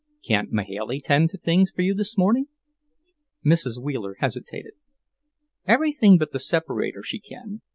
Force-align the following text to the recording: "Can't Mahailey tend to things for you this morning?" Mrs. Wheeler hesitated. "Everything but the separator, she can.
"Can't 0.27 0.51
Mahailey 0.51 0.99
tend 0.99 1.29
to 1.29 1.37
things 1.37 1.69
for 1.69 1.83
you 1.83 1.93
this 1.93 2.17
morning?" 2.17 2.47
Mrs. 3.45 3.77
Wheeler 3.79 4.15
hesitated. 4.17 4.73
"Everything 5.67 6.17
but 6.17 6.31
the 6.31 6.39
separator, 6.39 7.03
she 7.03 7.19
can. 7.19 7.61